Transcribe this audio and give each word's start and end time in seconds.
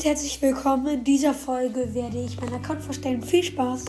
und 0.00 0.06
herzlich 0.06 0.40
willkommen. 0.40 0.86
In 0.86 1.04
dieser 1.04 1.34
Folge 1.34 1.94
werde 1.94 2.24
ich 2.24 2.40
meinen 2.40 2.54
Account 2.54 2.80
vorstellen. 2.80 3.22
Viel 3.22 3.42
Spaß! 3.42 3.84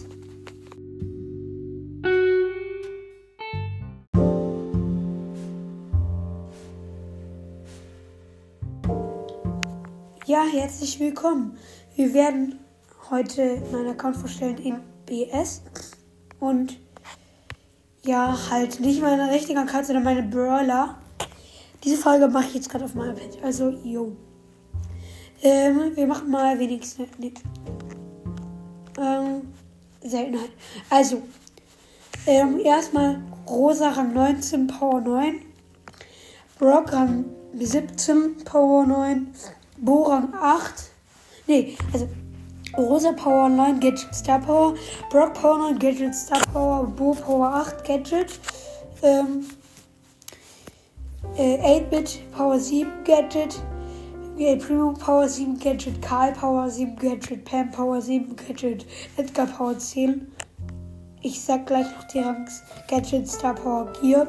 Ja, 10.25 10.43
herzlich 10.51 10.99
willkommen. 10.99 11.57
Wir 11.95 12.13
werden 12.13 12.59
heute 13.09 13.61
meinen 13.71 13.91
Account 13.91 14.17
vorstellen 14.17 14.57
in 14.57 14.81
BS 15.05 15.61
und 16.41 16.77
ja, 18.03 18.37
halt 18.49 18.81
nicht 18.81 19.01
meine 19.01 19.31
richtige 19.31 19.61
Account, 19.61 19.85
sondern 19.85 20.03
meine 20.03 20.23
Brawler. 20.23 20.97
Diese 21.85 21.95
Folge 21.95 22.27
mache 22.27 22.47
ich 22.47 22.55
jetzt 22.55 22.69
gerade 22.69 22.83
auf 22.83 22.95
meinem 22.95 23.15
Pad. 23.15 23.41
Also, 23.41 23.69
yo. 23.69 24.17
Ähm, 25.41 25.95
wir 25.95 26.07
machen 26.07 26.29
mal 26.29 26.57
wenigstens. 26.59 27.09
Nee. 27.17 27.33
Ähm, 28.99 29.53
Seltenheit. 30.03 30.51
Also, 30.89 31.21
ähm, 32.27 32.59
erstmal 32.59 33.21
Rosa 33.47 33.89
Rang 33.89 34.13
19, 34.13 34.67
Power 34.67 35.01
9. 35.01 35.41
Brock 36.59 36.93
Rang 36.93 37.25
17, 37.57 38.43
Power 38.45 38.85
9. 38.85 39.33
Bo 39.77 40.03
Rang 40.03 40.33
8. 40.33 40.91
Nee, 41.47 41.75
also 41.91 42.07
Rosa 42.77 43.11
Power 43.13 43.49
9, 43.49 43.79
Gadget 43.79 44.13
Star 44.13 44.39
Power. 44.39 44.75
Brock 45.09 45.33
Power 45.33 45.57
9, 45.57 45.79
Gadget 45.79 46.15
Star 46.15 46.41
Power. 46.53 46.85
Bo 46.85 47.13
Power 47.13 47.53
8, 47.55 47.83
Gadget. 47.83 48.39
Ähm, 49.01 49.45
äh, 51.35 51.79
8-Bit 51.79 52.31
Power 52.31 52.59
7, 52.59 52.89
Gadget. 53.03 53.59
VA 54.41 54.55
Primo 54.55 54.93
Power 54.93 55.29
7 55.29 55.59
Gadget, 55.59 56.01
Karl 56.01 56.31
Power 56.31 56.67
7 56.67 56.95
Gadget, 56.95 57.45
Pam 57.45 57.69
Power 57.69 58.01
7 58.01 58.35
Gadget, 58.35 58.87
Edgar 59.15 59.45
Power 59.45 59.77
10. 59.77 60.31
Ich 61.21 61.39
sag 61.39 61.67
gleich 61.67 61.85
noch 61.85 62.05
die 62.05 62.21
Ranks 62.21 62.63
Gadget, 62.87 63.29
Star 63.29 63.53
Power, 63.53 63.93
Gear. 64.01 64.25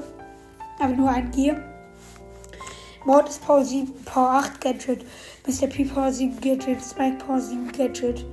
Aber 0.80 0.92
nur 0.92 1.08
ein 1.08 1.30
Gear. 1.30 1.62
Mortis 3.06 3.38
Power 3.38 3.64
7, 3.64 3.90
Power 4.04 4.32
8 4.32 4.60
Gadget, 4.60 5.06
Mr. 5.46 5.66
P 5.66 5.86
Power 5.86 6.12
7 6.12 6.38
Gadget, 6.42 6.82
Spike 6.82 7.24
Power 7.24 7.40
7 7.40 7.72
Gadget, 7.72 8.26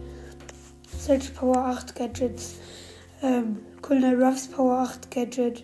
Search 0.97 1.33
Power 1.33 1.59
8 1.59 1.95
Gadgets, 1.95 2.55
ähm, 3.23 3.59
Colonel 3.81 4.21
Ruffs 4.21 4.49
Power 4.49 4.79
8 4.79 5.09
Gadget, 5.11 5.63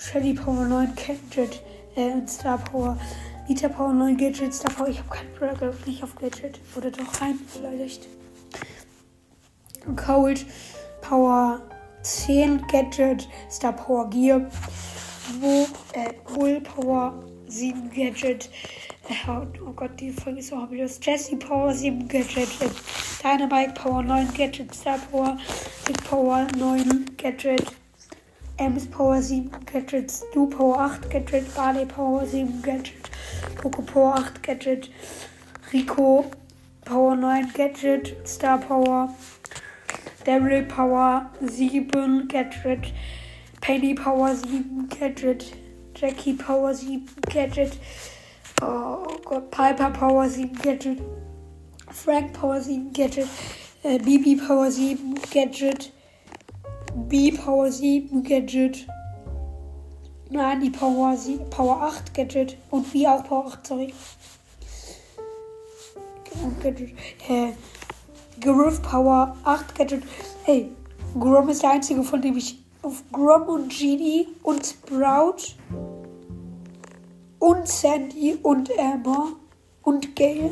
Shelly 0.00 0.34
Power 0.34 0.64
9 0.64 0.94
Gadget, 0.96 1.62
äh, 1.94 2.10
und 2.10 2.28
Star 2.28 2.58
Power 2.58 2.98
Vita 3.48 3.66
Power 3.66 3.94
9 3.94 4.18
Gadgets 4.18 4.60
davor. 4.60 4.88
Ich 4.88 4.98
habe 4.98 5.08
keinen 5.08 5.32
Burger, 5.32 5.72
nicht 5.86 6.02
auf 6.02 6.14
Gadget. 6.16 6.60
Oder 6.76 6.90
doch 6.90 7.18
rein, 7.22 7.38
vielleicht. 7.46 8.06
Cold 9.96 10.44
Power 11.00 11.62
10 12.02 12.66
Gadget, 12.66 13.26
Star 13.50 13.72
Power 13.72 14.10
Gear. 14.10 14.50
Wo, 15.40 15.66
äh, 15.94 16.12
Bull 16.34 16.60
Power 16.60 17.24
7 17.46 17.90
Gadget. 17.90 18.50
Äh, 19.08 19.30
oh 19.66 19.72
Gott, 19.72 19.98
die 19.98 20.12
Folge 20.12 20.40
ist 20.40 20.48
so 20.48 20.60
hobbylos. 20.60 21.00
Jesse 21.02 21.36
Power 21.36 21.72
7 21.72 22.06
Gadget. 22.06 22.50
Dynamite 23.22 23.72
Power 23.72 24.02
9 24.02 24.28
Gadget. 24.34 24.74
Star 24.74 24.98
Power. 25.10 25.38
Big 25.86 26.04
Power 26.04 26.46
9 26.58 27.16
Gadget. 27.16 27.64
Ems 28.58 28.86
Power 28.90 29.22
7 29.22 29.50
Gadget. 29.64 30.10
Stu 30.10 30.50
Power 30.50 30.78
8 30.78 31.08
Gadget. 31.08 31.54
Barley 31.54 31.86
Power 31.86 32.26
7 32.26 32.60
Gadget. 32.60 33.07
Poco 33.56 33.82
Power 33.82 34.14
8 34.18 34.42
Gadget, 34.42 34.88
Rico 35.72 36.30
Power 36.84 37.16
9 37.16 37.52
Gadget, 37.52 38.26
Star 38.26 38.58
Power, 38.58 39.08
Daryl 40.24 40.68
Power 40.68 41.30
7 41.46 42.26
Gadget, 42.28 42.92
Penny 43.60 43.94
Power 43.94 44.34
7 44.34 44.86
Gadget, 44.88 45.54
Jackie 45.94 46.34
Power 46.34 46.72
7 46.72 47.08
Gadget, 47.28 47.78
oh 48.62 49.18
Gott, 49.24 49.50
Piper 49.50 49.90
Power 49.90 50.28
7 50.28 50.52
Gadget, 50.54 50.98
Frank 51.92 52.32
Power 52.34 52.60
7 52.60 52.92
Gadget, 52.92 53.28
äh, 53.82 53.98
Bibi 53.98 54.36
Power 54.36 54.70
7 54.70 55.14
Gadget, 55.30 55.92
B 57.08 57.32
Power 57.32 57.70
7 57.70 58.22
Gadget, 58.22 58.86
Nein, 60.30 60.60
die 60.60 60.70
Power, 60.70 61.16
Power 61.50 61.82
8 61.82 62.12
Gadget. 62.12 62.56
Und 62.70 62.92
wie 62.92 63.08
auch 63.08 63.24
Power 63.24 63.46
8, 63.46 63.66
sorry. 63.66 63.94
Gadget. 66.62 66.90
Äh, 67.28 67.52
Griff 68.40 68.82
Power 68.82 69.36
8 69.44 69.74
Gadget. 69.74 70.02
Hey, 70.44 70.70
Grom 71.18 71.48
ist 71.48 71.62
der 71.62 71.70
einzige, 71.70 72.02
von 72.02 72.20
dem 72.20 72.36
ich 72.36 72.62
auf 72.82 73.02
Grom 73.10 73.42
und 73.48 73.68
Genie 73.70 74.28
und 74.42 74.66
Sprout 74.66 75.54
und 77.38 77.66
Sandy 77.66 78.38
und 78.42 78.70
Emma 78.70 79.28
und 79.82 80.14
Gail. 80.14 80.50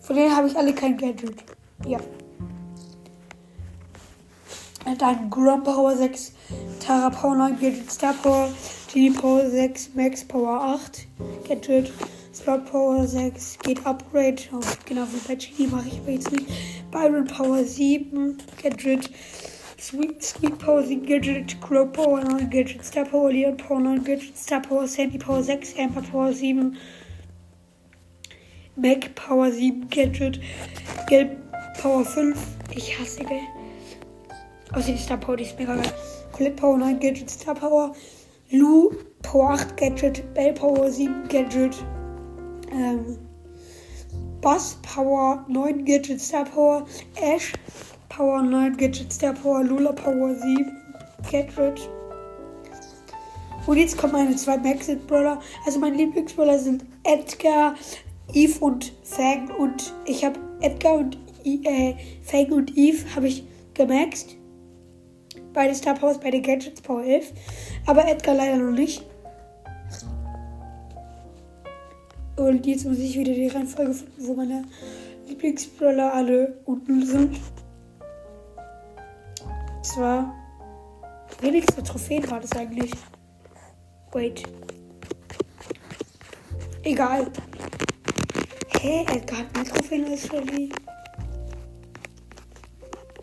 Von 0.00 0.16
denen 0.16 0.34
habe 0.34 0.48
ich 0.48 0.56
alle 0.56 0.74
kein 0.74 0.96
Gadget. 0.96 1.44
Ja. 1.86 1.98
Dann 4.98 5.28
Grom 5.28 5.62
Power 5.62 5.96
6 5.96 6.32
Tara 6.86 7.10
Power 7.10 7.34
9 7.34 7.58
Gadget, 7.58 7.90
Star 7.90 8.14
Power, 8.14 8.48
Genie 8.86 9.10
Power 9.10 9.50
6, 9.50 9.90
Max 9.96 10.22
Power 10.22 10.78
8 10.78 11.08
Gadget, 11.48 11.92
Slot 12.32 12.64
Power 12.70 13.04
6, 13.04 13.58
geht 13.64 13.84
Upgrade. 13.84 14.36
Oh, 14.52 14.60
genau 14.84 15.02
wie 15.10 15.18
bei 15.26 15.34
Genie 15.34 15.66
mache 15.66 15.88
ich 15.88 15.98
aber 15.98 16.12
jetzt 16.12 16.30
nicht. 16.30 16.46
Byron 16.92 17.24
Power 17.24 17.64
7 17.64 18.38
Gadget, 18.62 19.10
Sweet, 19.80 20.22
Sweet 20.22 20.56
Power 20.60 20.84
7 20.84 21.04
Gadget, 21.04 21.60
Crow 21.60 21.92
Power 21.92 22.22
9 22.22 22.50
Gadget, 22.50 22.84
Star 22.84 23.04
Power, 23.04 23.32
Leon 23.32 23.56
Power 23.56 23.80
9 23.80 24.04
Gadget, 24.04 24.38
Star 24.38 24.62
Power, 24.62 24.86
Sandy 24.86 25.18
Power 25.18 25.42
6, 25.42 25.76
Amber 25.80 26.02
Power 26.02 26.32
7, 26.32 26.76
Mac 28.76 29.12
Power 29.16 29.50
7 29.50 29.88
Gadget, 29.90 30.38
Gelb 31.08 31.36
Power 31.82 32.04
5. 32.04 32.38
Ich 32.76 32.96
hasse 32.96 33.24
Gelb. 33.24 33.65
Außer 34.76 34.92
die 34.92 34.98
Star 34.98 35.16
Power, 35.16 35.38
die 35.38 35.44
ist 35.44 35.58
mega 35.58 35.74
geil. 35.74 35.90
Colette 36.32 36.56
Power 36.56 36.76
9 36.76 37.00
Gadget, 37.00 37.30
Star 37.30 37.54
Power, 37.54 37.94
Lou 38.50 38.92
Power 39.22 39.52
8 39.52 39.74
Gadget, 39.78 40.34
Bell 40.34 40.52
Power 40.52 40.90
7 40.90 41.26
Gadget, 41.28 41.74
ähm, 42.70 43.16
Bass 44.42 44.78
Power 44.82 45.46
9 45.48 45.82
Gadget, 45.86 46.20
Star 46.20 46.44
Power, 46.44 46.84
Ash 47.14 47.54
Power 48.10 48.42
9 48.42 48.76
Gadget, 48.76 49.10
Star 49.10 49.32
Power, 49.32 49.64
Lula 49.64 49.92
Power 49.92 50.34
7 50.34 50.70
Gadget. 51.32 51.88
Und 53.66 53.78
jetzt 53.78 53.96
kommen 53.96 54.12
meine 54.12 54.36
zwei 54.36 54.58
Maxit 54.58 55.06
Brawler. 55.06 55.40
Also 55.64 55.80
meine 55.80 55.96
Lieblingsbrawler 55.96 56.58
sind 56.58 56.84
Edgar, 57.02 57.76
Eve 58.34 58.62
und 58.62 58.92
Fang. 59.02 59.50
Und 59.52 59.94
ich 60.04 60.22
habe 60.22 60.38
Edgar 60.60 60.96
und 60.96 61.16
äh, 61.44 61.94
Fang 62.22 62.52
und 62.52 62.76
Eve 62.76 63.06
habe 63.16 63.26
ich 63.28 63.42
gemaxt. 63.72 64.36
Beide 65.56 65.74
Star 65.74 65.94
Powers, 65.94 66.20
beide 66.20 66.42
Gadgets 66.42 66.82
Power 66.82 67.02
11. 67.02 67.32
Aber 67.86 68.06
Edgar 68.06 68.34
leider 68.34 68.58
noch 68.58 68.76
nicht. 68.76 69.02
Und 72.36 72.66
jetzt 72.66 72.84
muss 72.84 72.98
ich 72.98 73.18
wieder 73.18 73.32
die 73.32 73.48
Reihenfolge 73.48 73.94
finden, 73.94 74.26
wo 74.26 74.34
meine 74.34 74.66
Lieblingsbrawler 75.26 76.12
alle 76.12 76.58
unten 76.66 77.06
sind. 77.06 77.40
Und 79.76 79.86
zwar. 79.86 80.34
Wenigste 81.40 81.82
Trophäen 81.82 82.30
war 82.30 82.40
das 82.40 82.52
eigentlich. 82.52 82.90
Wait. 84.12 84.42
Egal. 86.82 87.32
Hä? 88.78 89.06
Hey, 89.06 89.16
Edgar 89.16 89.38
hat 89.38 89.54
mehr 89.54 89.64
Trophäen 89.64 90.04
als 90.04 90.26
Shelly. 90.26 90.68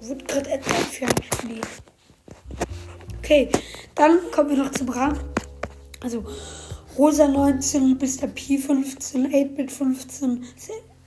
Wird 0.01 0.27
gerade 0.27 0.49
Edgar 0.49 0.77
entfernt? 0.79 1.21
Nee. 1.47 1.61
Okay, 3.23 3.47
dann 3.95 4.19
kommen 4.31 4.49
wir 4.49 4.57
noch 4.57 4.71
zum 4.71 4.89
Rang. 4.89 5.17
Also 6.01 6.25
Rosa 6.97 7.25
19, 7.25 7.97
Mr. 7.97 8.27
P 8.27 8.57
15, 8.57 9.31
8-Bit 9.31 9.71
15, 9.71 10.43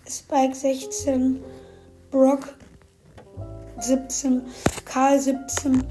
Spike 0.08 0.54
16, 0.54 1.40
Brock 2.10 2.56
17, 3.80 4.40
Karl 4.86 5.20
17, 5.20 5.84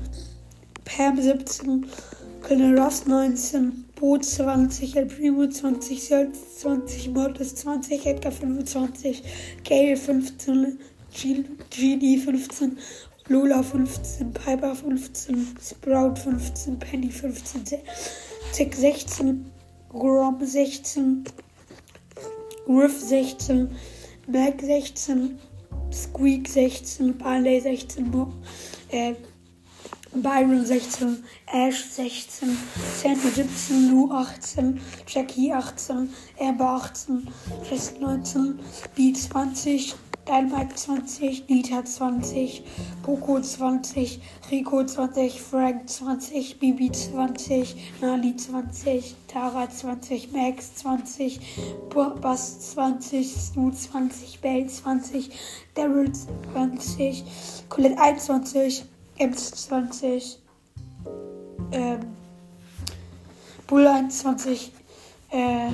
Pam 0.83 1.21
17, 1.21 1.85
Colonel 2.41 2.79
Ross 2.79 3.05
19, 3.05 3.85
Bo 3.93 4.17
20, 4.17 4.95
El 4.95 5.05
Primo 5.05 5.45
20, 5.45 6.03
Sel 6.03 6.31
20, 6.59 7.09
Mortis 7.09 7.53
20, 7.53 8.03
Edgar 8.03 8.31
25, 8.31 9.21
Gale 9.63 9.95
15, 9.95 10.79
Genie 11.69 12.17
15, 12.17 12.79
Lola 13.27 13.63
15, 13.63 14.33
Piper 14.33 14.75
15, 14.75 15.55
Sprout 15.59 16.19
15, 16.19 16.77
Penny 16.77 17.09
15, 17.09 17.79
Tick 18.53 18.75
16, 18.75 19.51
Grom 19.89 20.45
16, 20.45 21.23
Griff 22.67 23.01
16, 23.01 23.69
Mac 24.27 24.61
16, 24.61 25.39
Squeak 25.91 26.47
16, 26.47 27.17
Barley 27.17 27.61
16, 27.61 28.27
äh, 28.91 29.15
Byron 30.13 30.63
16, 30.63 31.23
Ash 31.47 31.83
16, 31.83 32.55
Sandy 33.01 33.29
17, 33.29 33.89
Lou 33.89 34.11
18, 34.11 34.79
Jackie 35.07 35.51
18, 35.51 36.09
Amber 36.39 36.75
18, 36.75 37.27
Jess 37.69 37.93
19, 37.99 38.59
B 38.95 39.13
20, 39.13 39.95
Dynamite 40.25 40.75
20, 40.75 41.45
Nita 41.47 41.83
20, 41.83 42.63
Poco 43.03 43.39
20, 43.39 44.19
Rico 44.49 44.83
20, 44.83 45.39
Frank 45.39 45.85
20, 45.85 46.55
Bibi 46.59 46.89
20, 46.89 47.75
Nali 48.01 48.33
20, 48.33 49.15
Tara 49.27 49.67
20, 49.67 50.29
Max 50.33 50.81
20, 50.81 51.39
Bass 52.21 52.73
20, 52.73 53.23
Stu 53.23 53.71
20, 53.71 54.39
Bell 54.41 54.67
20, 54.67 55.29
Daryl 55.75 56.11
20, 56.53 57.23
Colette 57.69 57.99
21, 57.99 58.83
Ems 59.19 59.51
20, 59.67 60.39
ähm, 61.71 61.99
Bull 63.67 63.85
21, 63.85 64.71
äh, 65.31 65.69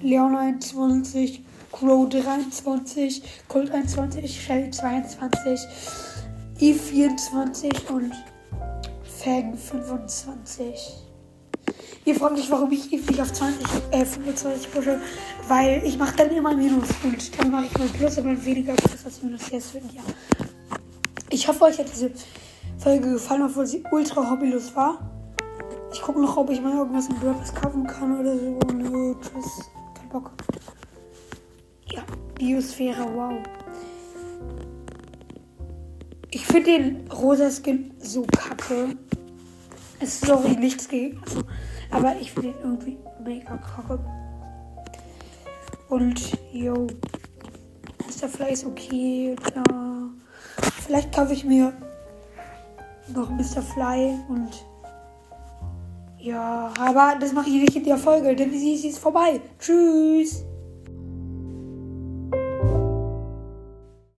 Leon 0.00 0.34
21, 0.34 1.44
Crow 1.72 2.08
23, 2.08 3.22
Colt 3.48 3.70
21, 3.70 4.42
Shell 4.42 4.70
22, 4.70 5.60
E24 6.60 7.90
und 7.90 8.12
Fang 9.04 9.56
25. 9.56 11.08
Ihr 12.04 12.14
fragt 12.14 12.36
mich, 12.36 12.50
warum 12.50 12.72
ich 12.72 12.90
ewig 12.92 13.20
auf 13.20 13.32
20, 13.32 13.66
äh, 13.90 14.04
25 14.04 14.72
pushe, 14.72 15.00
weil 15.46 15.82
ich 15.84 15.98
mache 15.98 16.16
dann 16.16 16.30
immer 16.30 16.54
Minus 16.56 16.88
und 17.04 17.38
dann 17.38 17.50
mache 17.50 17.66
ich 17.66 17.78
mal 17.78 17.88
Plus, 17.88 18.18
aber 18.18 18.44
weniger 18.44 18.74
Plus 18.74 19.04
als 19.04 19.22
Minus. 19.22 19.42
Deswegen 19.52 19.90
ja. 19.94 20.02
Ich 21.30 21.46
hoffe, 21.46 21.64
euch 21.64 21.78
hat 21.78 21.92
diese 21.92 22.10
Folge 22.78 23.12
gefallen, 23.12 23.42
obwohl 23.42 23.66
sie 23.66 23.84
ultra 23.92 24.30
hobbylos 24.30 24.74
war. 24.74 24.98
Ich 25.92 26.00
gucke 26.00 26.20
noch, 26.20 26.36
ob 26.36 26.48
ich 26.48 26.60
mal 26.60 26.72
irgendwas 26.72 27.08
in 27.08 27.16
Burgers 27.16 27.54
kaufen 27.54 27.86
kann 27.86 28.18
oder 28.18 28.34
so. 28.36 28.58
Nö, 28.72 29.14
tschüss. 29.20 29.68
Kein 29.94 30.08
Bock. 30.08 30.30
Ja, 31.98 32.04
Biosphäre, 32.34 33.04
wow. 33.12 33.32
Ich 36.30 36.46
finde 36.46 36.70
den 36.70 37.10
rosa 37.10 37.50
Skin 37.50 37.92
so 37.98 38.22
kacke. 38.22 38.96
Es 39.98 40.14
ist 40.14 40.26
sorry, 40.26 40.50
nichts 40.50 40.88
gegen. 40.88 41.20
Also, 41.24 41.42
aber 41.90 42.14
ich 42.20 42.30
finde 42.30 42.50
ihn 42.50 42.54
irgendwie 42.62 42.98
mega 43.24 43.56
kacke. 43.56 43.98
Und, 45.88 46.38
yo. 46.52 46.86
Mr. 48.06 48.28
Fly 48.28 48.52
ist 48.52 48.64
okay. 48.64 49.34
Ja. 49.56 49.64
Vielleicht 50.86 51.12
kaufe 51.12 51.32
ich 51.32 51.44
mir 51.44 51.72
noch 53.12 53.28
Mr. 53.30 53.60
Fly 53.60 54.14
und 54.28 54.50
ja, 56.20 56.72
aber 56.78 57.16
das 57.18 57.32
mache 57.32 57.48
ich 57.48 57.56
nicht 57.56 57.76
in 57.76 57.84
der 57.84 57.98
Folge, 57.98 58.36
denn 58.36 58.52
sie 58.52 58.74
ist 58.88 58.98
vorbei. 58.98 59.40
Tschüss. 59.58 60.44